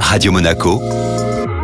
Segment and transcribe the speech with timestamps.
[0.00, 0.80] Radio Monaco,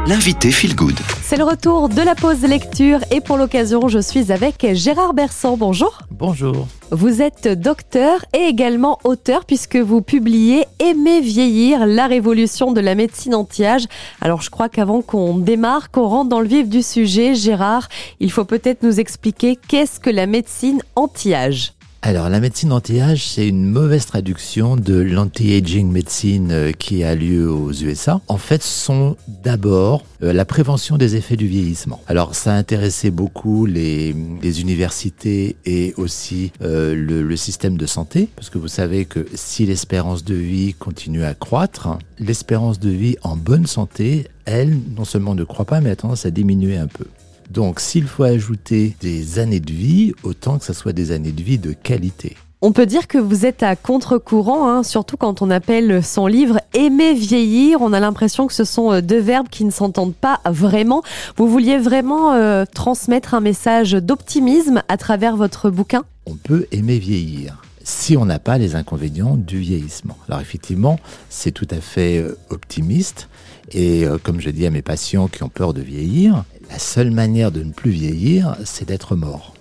[0.07, 0.99] l'invité Feel Good.
[1.23, 5.57] C'est le retour de la pause lecture et pour l'occasion, je suis avec Gérard Bersan.
[5.57, 5.99] Bonjour.
[6.11, 6.67] Bonjour.
[6.91, 12.95] Vous êtes docteur et également auteur puisque vous publiez Aimer vieillir, la révolution de la
[12.95, 13.87] médecine anti-âge.
[14.21, 17.89] Alors je crois qu'avant qu'on démarre, qu'on rentre dans le vif du sujet, Gérard,
[18.21, 21.73] il faut peut-être nous expliquer qu'est-ce que la médecine anti-âge.
[22.05, 27.49] Alors, la médecine anti-âge, c'est une mauvaise traduction de l'anti-aging médecine euh, qui a lieu
[27.49, 28.21] aux USA.
[28.27, 32.01] En fait, sont d'abord euh, la prévention des effets du vieillissement.
[32.09, 34.17] Alors, ça a intéressé beaucoup les,
[34.61, 39.65] universités et aussi euh, le, le système de santé, parce que vous savez que si
[39.65, 45.37] l'espérance de vie continue à croître, l'espérance de vie en bonne santé, elle, non seulement
[45.37, 47.05] ne croît pas, mais a tendance à diminuer un peu.
[47.53, 51.43] Donc s'il faut ajouter des années de vie, autant que ce soit des années de
[51.43, 52.35] vie de qualité.
[52.63, 56.61] On peut dire que vous êtes à contre-courant, hein, surtout quand on appelle son livre
[56.73, 57.83] Aimer vieillir.
[57.83, 61.03] On a l'impression que ce sont euh, deux verbes qui ne s'entendent pas vraiment.
[61.37, 66.05] Vous vouliez vraiment euh, transmettre un message d'optimisme à travers votre bouquin?
[66.25, 70.17] On peut aimer vieillir si on n'a pas les inconvénients du vieillissement.
[70.29, 73.29] Alors effectivement, c'est tout à fait euh, optimiste.
[73.75, 77.53] Et comme je dis à mes patients qui ont peur de vieillir, la seule manière
[77.53, 79.53] de ne plus vieillir, c'est d'être mort.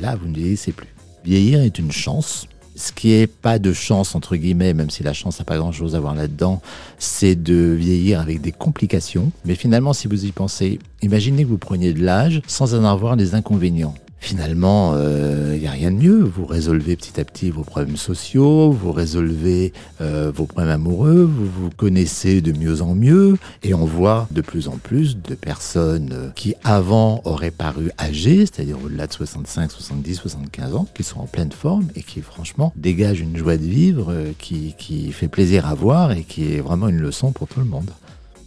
[0.00, 0.86] Là, vous ne vieillissez plus.
[1.24, 2.46] Vieillir est une chance.
[2.76, 5.96] Ce qui n'est pas de chance, entre guillemets, même si la chance n'a pas grand-chose
[5.96, 6.62] à voir là-dedans,
[6.96, 9.32] c'est de vieillir avec des complications.
[9.44, 13.16] Mais finalement, si vous y pensez, imaginez que vous preniez de l'âge sans en avoir
[13.16, 13.96] les inconvénients.
[14.22, 16.22] Finalement, il euh, n'y a rien de mieux.
[16.22, 21.46] Vous résolvez petit à petit vos problèmes sociaux, vous résolvez euh, vos problèmes amoureux, vous
[21.46, 26.10] vous connaissez de mieux en mieux, et on voit de plus en plus de personnes
[26.12, 31.20] euh, qui avant auraient paru âgées, c'est-à-dire au-delà de 65, 70, 75 ans, qui sont
[31.20, 35.66] en pleine forme et qui franchement dégagent une joie de vivre qui, qui fait plaisir
[35.66, 37.90] à voir et qui est vraiment une leçon pour tout le monde.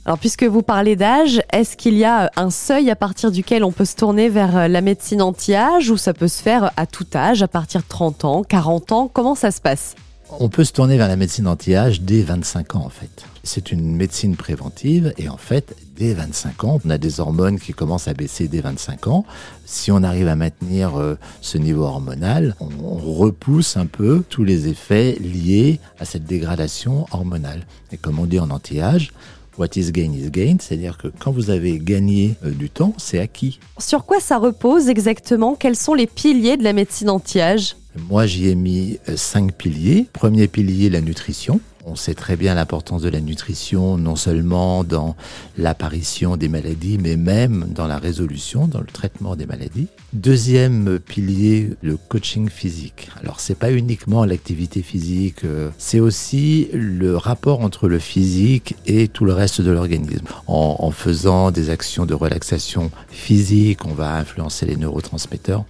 [0.05, 3.71] Alors, puisque vous parlez d'âge, est-ce qu'il y a un seuil à partir duquel on
[3.71, 7.07] peut se tourner vers euh, la médecine anti-âge ou ça peut se faire à tout
[7.15, 9.11] âge, à partir de 30 ans, 40 ans?
[9.11, 9.95] Comment ça se passe?
[10.39, 13.25] On peut se tourner vers la médecine anti-âge dès 25 ans en fait.
[13.43, 17.71] C'est une médecine préventive et en fait, dès 25 ans, on a des hormones qui
[17.73, 19.25] commencent à baisser dès 25 ans.
[19.65, 24.67] Si on arrive à maintenir euh, ce niveau hormonal, on, repousse un peu tous les
[24.67, 27.65] effets liés à cette dégradation hormonale.
[27.91, 29.11] Et comme on dit en anti-âge,
[29.57, 33.19] What is gain is gain, c'est-à-dire que quand vous avez gagné euh, du temps, c'est
[33.19, 33.59] acquis.
[33.77, 35.55] Sur quoi ça repose exactement?
[35.55, 37.75] Quels sont les piliers de la médecine anti-âge?
[38.09, 40.07] Moi, j'y ai mis euh, cinq piliers.
[40.11, 41.59] Premier pilier, la nutrition.
[41.85, 45.17] On sait très bien l'importance de la nutrition, non seulement dans
[45.57, 49.87] l'apparition des maladies, mais même dans la résolution, dans le traitement des maladies.
[50.13, 53.09] Deuxième pilier, le coaching physique.
[53.21, 59.09] Alors, c'est pas uniquement l'activité physique, euh, c'est aussi le rapport entre le physique et
[59.09, 60.25] tout le reste de l'organisme.
[60.47, 65.65] En, en faisant des actions de relaxation physique, on va influencer les neurotransmetteurs.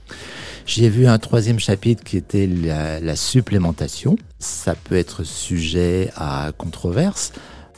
[0.65, 4.17] J'ai vu un troisième chapitre qui était la, supplémentation.
[4.39, 7.31] Ça peut être sujet à controverse.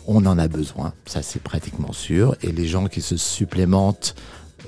[0.08, 2.36] On en a besoin, ça c'est pratiquement sûr.
[2.44, 4.16] Et les gens qui se supplémentent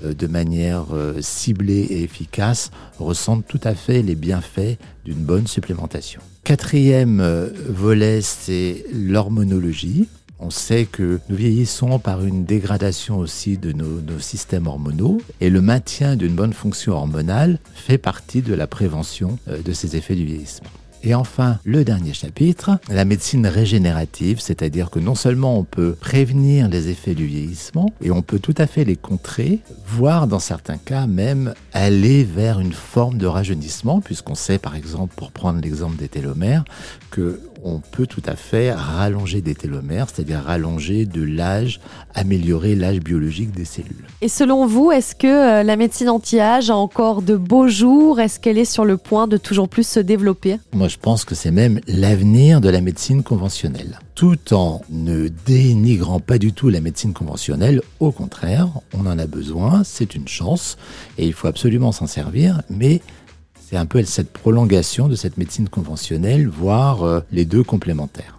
[0.04, 5.48] euh, de manière euh, ciblée et efficace ressentent tout à fait les bienfaits d'une bonne
[5.48, 6.22] supplémentation.
[6.44, 10.08] Quatrième euh, volet, c'est l'hormonologie.
[10.40, 15.62] On sait que nous vieillissons par une dégradation aussi de nos, systèmes hormonaux et le
[15.62, 20.70] maintien d'une bonne fonction hormonale fait partie de la prévention de ces effets du vieillissement.
[21.04, 26.68] Et enfin, le dernier chapitre, la médecine régénérative, c'est-à-dire que non seulement on peut prévenir
[26.70, 30.78] les effets du vieillissement, et on peut tout à fait les contrer, voire dans certains
[30.78, 35.98] cas même aller vers une forme de rajeunissement, puisqu'on sait par exemple, pour prendre l'exemple
[35.98, 36.64] des télomères,
[37.12, 41.80] que on peut tout à fait rallonger des télomères, c'est-à-dire rallonger de l'âge,
[42.14, 44.06] améliorer l'âge biologique des cellules.
[44.22, 48.20] Et selon vous, est-ce que euh, la médecine anti-âge a encore de beaux jours?
[48.20, 50.60] Est-ce qu'elle est sur le point de toujours plus se développer?
[50.74, 54.00] Moi, je pense que c'est même l'avenir de la médecine conventionnelle.
[54.16, 59.28] Tout en ne dénigrant pas du tout la médecine conventionnelle, au contraire, on en a
[59.28, 60.78] besoin, c'est une chance,
[61.18, 63.02] et il faut absolument s'en servir, mais
[63.70, 68.37] c'est un peu cette prolongation de cette médecine conventionnelle, voire euh, les deux complémentaires.